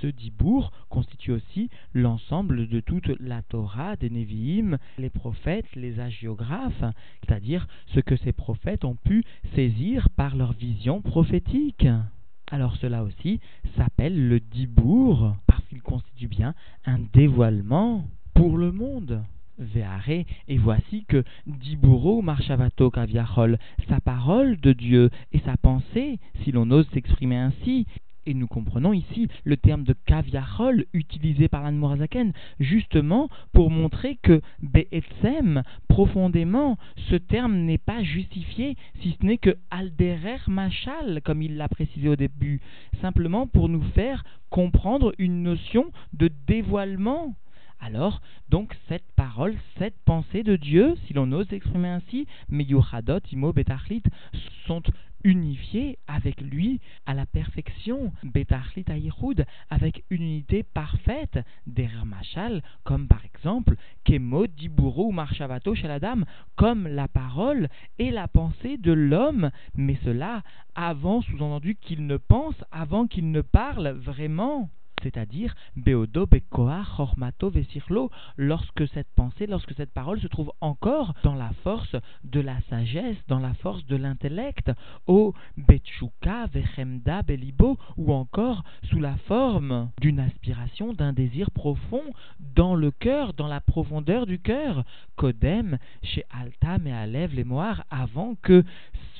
ce 0.00 0.06
dibour 0.06 0.70
constitue 0.88 1.32
aussi 1.32 1.68
l'ensemble 1.92 2.68
de 2.68 2.80
toute 2.80 3.08
la 3.20 3.42
Torah 3.42 3.96
des 3.96 4.10
Nevi'im, 4.10 4.78
les 4.98 5.10
prophètes, 5.10 5.74
les 5.74 5.98
agiographes, 5.98 6.84
c'est-à-dire 7.20 7.66
ce 7.86 8.00
que 8.00 8.16
ces 8.16 8.32
prophètes 8.32 8.84
ont 8.84 8.96
pu 8.96 9.24
saisir 9.54 10.08
par 10.10 10.36
leur 10.36 10.52
vision 10.52 11.02
prophétique. 11.02 11.86
Alors 12.50 12.76
cela 12.76 13.02
aussi 13.02 13.40
s'appelle 13.76 14.28
le 14.28 14.38
dibour, 14.38 15.34
qu'il 15.74 15.82
constitue 15.82 16.28
bien 16.28 16.54
un 16.86 16.98
dévoilement 17.12 18.06
pour 18.34 18.56
le 18.56 18.70
monde. 18.70 19.24
Véaré, 19.56 20.26
et 20.48 20.58
voici 20.58 21.04
que 21.06 21.22
Diburo 21.46 22.22
Marchavato 22.22 22.90
Kaviachol, 22.90 23.56
sa 23.88 24.00
parole 24.00 24.60
de 24.60 24.72
Dieu 24.72 25.10
et 25.32 25.38
sa 25.40 25.56
pensée, 25.56 26.18
si 26.42 26.50
l'on 26.50 26.68
ose 26.72 26.88
s'exprimer 26.92 27.36
ainsi, 27.36 27.86
et 28.26 28.34
nous 28.34 28.46
comprenons 28.46 28.92
ici 28.92 29.28
le 29.44 29.56
terme 29.56 29.84
de 29.84 29.94
kaviachol 30.06 30.86
utilisé 30.92 31.48
par 31.48 31.70
Morazaken, 31.70 32.32
justement 32.60 33.28
pour 33.52 33.70
montrer 33.70 34.16
que 34.22 34.40
Be'etzem, 34.62 35.62
profondément, 35.88 36.78
ce 37.10 37.16
terme 37.16 37.56
n'est 37.56 37.78
pas 37.78 38.02
justifié, 38.02 38.76
si 39.00 39.16
ce 39.20 39.26
n'est 39.26 39.38
que 39.38 39.56
alderer 39.70 40.38
machal, 40.48 41.20
comme 41.24 41.42
il 41.42 41.56
l'a 41.56 41.68
précisé 41.68 42.08
au 42.08 42.16
début, 42.16 42.60
simplement 43.00 43.46
pour 43.46 43.68
nous 43.68 43.82
faire 43.94 44.24
comprendre 44.50 45.12
une 45.18 45.42
notion 45.42 45.90
de 46.12 46.30
dévoilement. 46.46 47.34
Alors, 47.80 48.22
donc, 48.48 48.74
cette 48.88 49.04
parole, 49.14 49.54
cette 49.78 49.98
pensée 50.04 50.42
de 50.42 50.56
Dieu, 50.56 50.94
si 51.06 51.12
l'on 51.12 51.30
ose 51.32 51.48
s'exprimer 51.48 51.88
ainsi, 51.88 52.26
Meyuchadot, 52.48 53.20
Imo, 53.30 53.52
Betachlit, 53.52 54.02
sont 54.66 54.82
unifiées 55.24 55.98
avec 56.06 56.40
lui 56.40 56.80
à 57.06 57.14
la 57.14 57.26
perfection, 57.26 58.12
Ayichud, 58.88 59.46
avec 59.70 60.04
une 60.10 60.22
unité 60.22 60.62
parfaite, 60.62 61.38
des 61.66 61.88
Machal, 62.04 62.62
comme 62.84 63.08
par 63.08 63.24
exemple, 63.24 63.76
Kemo, 64.04 64.46
Diburo 64.46 65.08
ou 65.08 65.12
Marshavato 65.12 65.74
chez 65.74 65.88
la 65.88 65.98
dame, 65.98 66.24
comme 66.56 66.86
la 66.86 67.08
parole 67.08 67.68
et 67.98 68.10
la 68.10 68.28
pensée 68.28 68.76
de 68.76 68.92
l'homme, 68.92 69.50
mais 69.74 69.98
cela 70.04 70.42
avant, 70.74 71.22
sous-entendu, 71.22 71.76
qu'il 71.76 72.06
ne 72.06 72.16
pense, 72.16 72.56
avant 72.70 73.06
qu'il 73.06 73.30
ne 73.30 73.40
parle 73.40 73.88
vraiment 73.88 74.68
c'est-à-dire 75.04 75.54
Beodo, 75.76 76.26
Bekoa, 76.26 76.82
Chormato, 76.96 77.48
Vesirlo, 77.50 78.10
lorsque 78.36 78.88
cette 78.88 79.12
pensée, 79.14 79.46
lorsque 79.46 79.74
cette 79.74 79.92
parole 79.92 80.20
se 80.20 80.26
trouve 80.26 80.52
encore 80.60 81.14
dans 81.22 81.36
la 81.36 81.50
force 81.62 81.94
de 82.24 82.40
la 82.40 82.60
sagesse, 82.68 83.16
dans 83.28 83.38
la 83.38 83.54
force 83.54 83.86
de 83.86 83.94
l'intellect, 83.94 84.72
au 85.06 85.32
Betchuka, 85.56 86.46
Vechemda, 86.52 87.22
Belibo, 87.22 87.78
ou 87.96 88.12
encore 88.12 88.64
sous 88.90 88.98
la 88.98 89.16
forme 89.28 89.90
d'une 90.00 90.18
aspiration, 90.18 90.92
d'un 90.92 91.12
désir 91.12 91.52
profond 91.52 92.02
dans 92.56 92.74
le 92.74 92.90
cœur, 92.90 93.32
dans 93.34 93.46
la 93.46 93.60
profondeur 93.60 94.26
du 94.26 94.40
cœur, 94.40 94.84
Kodem, 95.14 95.78
chez 96.02 96.24
Altam 96.30 96.88
et 96.88 96.92
Alev, 96.92 97.34
les 97.34 97.44
avant 97.90 98.34
que 98.42 98.64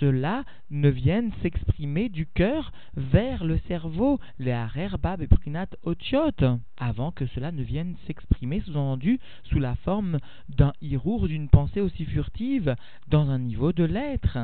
cela 0.00 0.44
ne 0.70 0.88
vienne 0.88 1.32
s'exprimer 1.42 2.08
du 2.08 2.26
cœur 2.26 2.72
vers 2.96 3.44
le 3.44 3.58
cerveau, 3.68 4.18
les 4.38 4.54
Bab 5.00 5.22
et 5.22 5.26
Prinat 5.26 5.68
Otiot, 5.82 6.58
avant 6.76 7.12
que 7.12 7.26
cela 7.26 7.52
ne 7.52 7.62
vienne 7.62 7.96
s'exprimer 8.06 8.60
sous-entendu 8.60 9.20
sous 9.44 9.58
la 9.58 9.76
forme 9.76 10.18
d'un 10.48 10.72
hirour 10.80 11.28
d'une 11.28 11.48
pensée 11.48 11.80
aussi 11.80 12.04
furtive 12.04 12.76
dans 13.08 13.30
un 13.30 13.38
niveau 13.38 13.72
de 13.72 13.84
l'être 13.84 14.38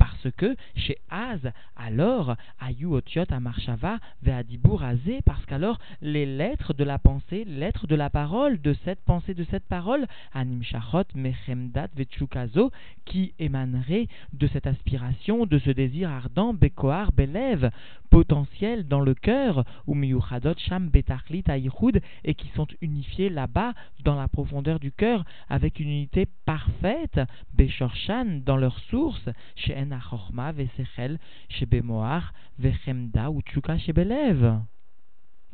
parce 0.00 0.30
que 0.36 0.56
chez 0.76 0.96
Az, 1.10 1.52
alors, 1.76 2.34
Ayu 2.58 2.86
Otiot 2.86 3.26
Amarshava 3.28 3.98
Ve'adibur 4.22 4.82
Azé, 4.82 5.20
parce 5.26 5.44
qu'alors 5.44 5.78
les 6.00 6.24
lettres 6.24 6.72
de 6.72 6.84
la 6.84 6.98
pensée, 6.98 7.44
lettres 7.44 7.86
de 7.86 7.94
la 7.94 8.08
parole, 8.08 8.62
de 8.62 8.74
cette 8.84 9.02
pensée, 9.02 9.34
de 9.34 9.44
cette 9.44 9.66
parole, 9.66 10.06
Anim 10.32 10.62
Shachot 10.62 11.04
Mechemdat 11.14 11.88
Vechukazo, 11.94 12.72
qui 13.04 13.34
émanerait 13.38 14.08
de 14.32 14.46
cette 14.46 14.66
aspiration, 14.66 15.44
de 15.44 15.58
ce 15.58 15.70
désir 15.70 16.10
ardent, 16.10 16.54
Bekoar 16.54 17.12
Belev, 17.12 17.70
potentiel 18.08 18.88
dans 18.88 19.00
le 19.00 19.14
cœur, 19.14 19.64
ou 19.86 19.94
Miyuchadot 19.94 20.54
Sham 20.56 20.88
Betachlit 20.88 21.44
Aïchoud, 21.46 22.00
et 22.24 22.34
qui 22.34 22.48
sont 22.56 22.66
unifiés 22.80 23.28
là-bas, 23.28 23.74
dans 24.02 24.16
la 24.16 24.28
profondeur 24.28 24.80
du 24.80 24.92
cœur, 24.92 25.24
avec 25.50 25.78
une 25.78 25.90
unité 25.90 26.26
parfaite, 26.46 27.20
Beshorshan, 27.52 28.40
dans 28.46 28.56
leur 28.56 28.78
source, 28.90 29.28
chez 29.56 29.76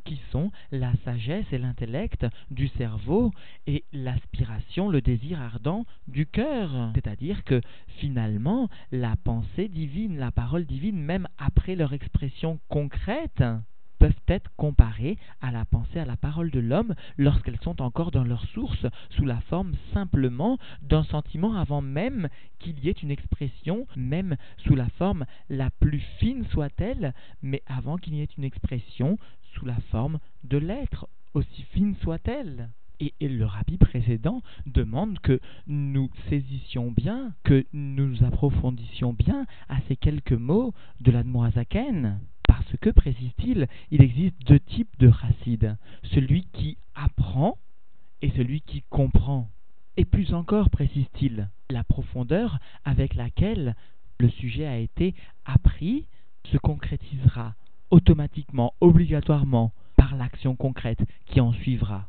Qui 0.05 0.21
sont 0.31 0.53
la 0.71 0.93
sagesse 1.05 1.47
et 1.53 1.59
l'intellect 1.59 2.27
du 2.51 2.69
cerveau 2.69 3.33
et 3.67 3.85
l'aspiration, 3.93 4.89
le 4.89 5.01
désir 5.01 5.41
ardent 5.41 5.85
du 6.07 6.27
cœur. 6.27 6.93
C'est-à-dire 6.95 7.43
que 7.43 7.61
finalement, 7.99 8.69
la 8.93 9.17
pensée 9.17 9.67
divine, 9.67 10.17
la 10.19 10.31
parole 10.31 10.65
divine, 10.65 10.99
même 10.99 11.27
après 11.39 11.75
leur 11.75 11.93
expression 11.93 12.61
concrète, 12.69 13.43
peuvent 13.99 14.13
être 14.29 14.51
comparées 14.57 15.19
à 15.41 15.51
la 15.51 15.65
pensée, 15.65 15.99
à 15.99 16.05
la 16.05 16.17
parole 16.17 16.51
de 16.51 16.61
l'homme 16.61 16.95
lorsqu'elles 17.17 17.61
sont 17.63 17.81
encore 17.83 18.11
dans 18.11 18.25
leur 18.25 18.45
source, 18.47 18.87
sous 19.11 19.25
la 19.25 19.41
forme 19.43 19.75
simplement 19.93 20.59
d'un 20.83 21.05
sentiment 21.05 21.57
avant 21.57 21.83
même 21.83 22.29
qu'il 22.59 22.79
y 22.81 22.89
ait 22.89 22.93
une 22.93 23.11
expression, 23.11 23.87
même 23.97 24.37
sous 24.59 24.75
la 24.75 24.89
forme 24.91 25.27
la 25.49 25.71
plus 25.71 26.01
fine 26.19 26.45
soit-elle, 26.51 27.15
mais 27.43 27.63
avant 27.67 27.97
qu'il 27.97 28.15
y 28.15 28.23
ait 28.23 28.29
une 28.37 28.45
expression 28.45 29.19
sous 29.55 29.65
la 29.65 29.79
forme 29.91 30.19
de 30.45 30.59
l'être, 30.59 31.09
aussi 31.35 31.63
fine 31.73 31.95
soit-elle. 32.03 32.71
Et, 32.99 33.13
le 33.21 33.45
rabbi 33.45 33.77
précédent 33.77 34.43
demande 34.65 35.19
que 35.19 35.39
nous 35.67 36.11
saisissions 36.31 36.91
bien, 36.91 37.35
que 37.45 37.67
nous 37.75 38.25
approfondissions 38.25 39.13
bien 39.13 39.45
à 39.69 39.77
ces 39.87 39.97
quelques 39.97 40.33
mots 40.33 40.73
de 41.03 41.11
l'Admoazaken. 41.11 42.19
Parce 42.67 42.81
que, 42.81 42.91
précise-t-il, 42.91 43.69
il 43.93 44.03
existe 44.03 44.43
deux 44.45 44.59
types 44.59 44.99
de 44.99 45.13
chassid. 45.13 45.77
Celui 46.13 46.47
qui 46.53 46.79
apprend 46.97 47.59
et 48.23 48.31
celui 48.31 48.61
qui 48.61 48.83
comprend. 48.91 49.49
Et 49.97 50.05
plus 50.05 50.35
encore, 50.35 50.69
précise-t-il, 50.71 51.49
la 51.71 51.85
profondeur 51.85 52.59
avec 52.85 53.15
laquelle 53.15 53.77
le 54.19 54.29
sujet 54.31 54.67
a 54.67 54.79
été 54.79 55.15
appris 55.45 56.07
se 56.51 56.59
concrétisera 56.59 57.55
automatiquement, 57.91 58.75
obligatoirement, 58.81 59.73
par 59.95 60.17
l'action 60.17 60.57
concrète 60.57 61.05
qui 61.27 61.41
en 61.41 61.53
suivra. 61.53 62.09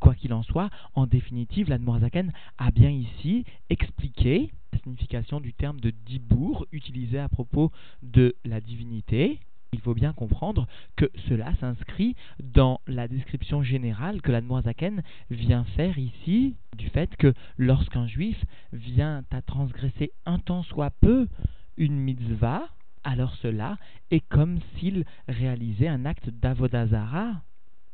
Quoi 0.00 0.16
qu'il 0.16 0.32
en 0.32 0.42
soit, 0.42 0.70
en 0.94 1.06
définitive, 1.06 1.68
l'Admorazaken 1.68 2.32
a 2.58 2.72
bien 2.72 2.90
ici 2.90 3.44
expliqué 3.70 4.50
la 4.72 4.80
signification 4.80 5.40
du 5.40 5.52
terme 5.52 5.78
de 5.78 5.90
dibour 6.04 6.66
utilisé 6.72 7.20
à 7.20 7.28
propos 7.28 7.70
de 8.02 8.34
la 8.44 8.60
divinité. 8.60 9.38
Il 9.74 9.80
faut 9.80 9.94
bien 9.94 10.12
comprendre 10.12 10.68
que 10.94 11.10
cela 11.28 11.52
s'inscrit 11.56 12.14
dans 12.38 12.80
la 12.86 13.08
description 13.08 13.64
générale 13.64 14.22
que 14.22 14.30
l'Admorazaken 14.30 15.02
vient 15.30 15.64
faire 15.76 15.98
ici 15.98 16.54
du 16.78 16.88
fait 16.90 17.16
que 17.16 17.34
lorsqu'un 17.58 18.06
juif 18.06 18.40
vient 18.72 19.24
à 19.32 19.42
transgresser 19.42 20.12
un 20.26 20.38
tant 20.38 20.62
soit 20.62 20.92
peu 21.00 21.26
une 21.76 21.96
mitzvah, 21.96 22.68
alors 23.02 23.34
cela 23.42 23.76
est 24.12 24.24
comme 24.28 24.60
s'il 24.76 25.04
réalisait 25.26 25.88
un 25.88 26.06
acte 26.06 26.30
d'avodazara. 26.30 27.42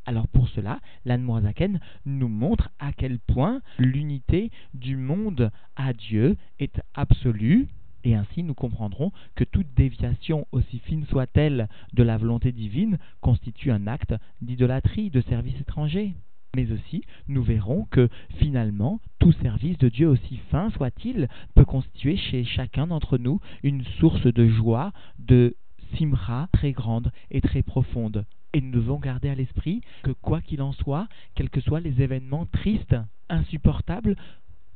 Alors 0.04 0.28
pour 0.28 0.50
cela, 0.50 0.80
l'Anmoazaken 1.06 1.80
nous 2.04 2.28
montre 2.28 2.68
à 2.78 2.92
quel 2.92 3.18
point 3.20 3.62
l'unité 3.78 4.50
du 4.75 4.96
monde 4.96 5.50
à 5.76 5.94
Dieu 5.94 6.37
est 6.58 6.78
absolue, 6.92 7.68
et 8.04 8.14
ainsi 8.14 8.42
nous 8.42 8.54
comprendrons 8.54 9.12
que 9.35 9.45
toute 9.45 9.73
déviation, 9.75 10.47
aussi 10.52 10.78
fine 10.80 11.07
soit-elle, 11.07 11.69
de 11.92 12.02
la 12.02 12.16
volonté 12.16 12.52
divine 12.52 12.99
constitue 13.21 13.71
un 13.71 13.87
acte 13.87 14.14
d'idolâtrie, 14.40 15.11
de 15.11 15.21
service 15.23 15.61
étranger. 15.61 16.14
Mais 16.57 16.73
aussi, 16.73 17.04
nous 17.28 17.42
verrons 17.42 17.87
que 17.90 18.09
finalement, 18.38 19.00
tout 19.21 19.33
service 19.33 19.78
de 19.78 19.88
Dieu, 19.88 20.09
aussi 20.09 20.38
fin 20.50 20.71
soit-il, 20.71 21.28
peut 21.54 21.64
constituer 21.64 22.16
chez 22.16 22.45
chacun 22.45 22.88
d'entre 22.88 23.19
nous 23.19 23.40
une 23.62 23.85
source 24.00 24.26
de 24.26 24.49
joie, 24.49 24.92
de 25.19 25.54
simra 25.95 26.49
très 26.52 26.73
grande 26.73 27.13
et 27.30 27.41
très 27.41 27.63
profonde. 27.63 28.25
Et 28.52 28.60
nous 28.60 28.73
devons 28.73 28.99
garder 28.99 29.28
à 29.28 29.36
l'esprit 29.36 29.82
que 30.02 30.10
quoi 30.10 30.41
qu'il 30.41 30.60
en 30.60 30.73
soit, 30.73 31.06
quels 31.36 31.50
que 31.50 31.60
soient 31.60 31.78
les 31.78 32.02
événements 32.02 32.47
tristes, 32.47 32.97
insupportables, 33.28 34.17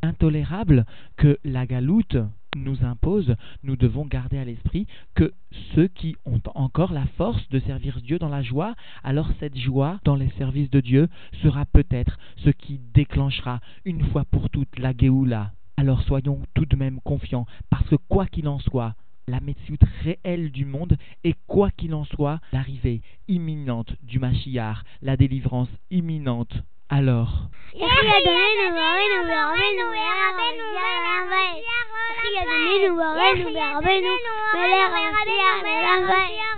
intolérables 0.03 0.85
que 1.17 1.39
la 1.45 1.67
galoute 1.67 2.17
nous 2.57 2.85
impose, 2.85 3.35
nous 3.63 3.77
devons 3.77 4.07
garder 4.07 4.39
à 4.39 4.45
l'esprit 4.45 4.87
que 5.15 5.33
ceux 5.75 5.89
qui 5.89 6.17
ont 6.25 6.41
encore 6.55 6.93
la 6.93 7.07
force 7.17 7.49
de 7.51 7.61
servir 7.61 8.01
Dieu 8.01 8.19
dans 8.19 8.29
la 8.29 8.43
joie, 8.43 8.75
alors 9.03 9.29
cette 9.41 9.57
joie 9.57 10.01
dans 10.05 10.17
les 10.17 10.31
services 10.39 10.71
de 10.71 10.81
Dieu 10.81 11.09
sera 11.43 11.65
peut-être 11.67 12.19
ce 12.39 12.51
qui 12.51 12.81
déclenchera 12.95 13.61
une 13.85 14.05
fois 14.07 14.25
pour 14.25 14.51
toutes 14.51 14.79
la 14.79 14.93
Géoula. 14.97 15.53
Alors 15.77 16.03
soyons 16.03 16.41
tout 16.55 16.67
de 16.67 16.77
même 16.77 17.01
confiants, 17.01 17.47
parce 17.71 17.89
que 17.89 17.97
quoi 18.09 18.27
qu'il 18.27 18.49
en 18.49 18.59
soit, 18.61 18.95
la 19.27 19.41
médecine 19.41 19.77
réelle 20.03 20.51
du 20.53 20.65
monde 20.65 20.97
et 21.25 21.35
quoi 21.47 21.71
qu'il 21.71 21.95
en 21.95 22.05
soit, 22.05 22.41
l'arrivée 22.53 23.01
imminente 23.29 23.95
du 24.03 24.19
Machiar, 24.19 24.85
la 25.03 25.17
délivrance 25.17 25.71
imminente 25.91 26.53
alors. 26.91 27.49
García 32.25 32.41
de 32.41 32.59
Menú, 32.59 33.03
Abenu, 33.03 33.49
Abenu, 33.77 34.13
Melera 34.55 34.89
García, 34.89 35.63
Melera 35.63 36.01
García. 36.01 36.54